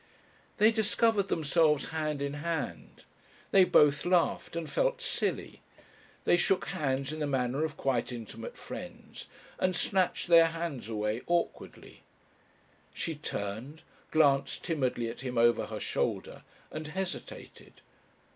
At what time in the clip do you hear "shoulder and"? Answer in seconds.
15.79-16.87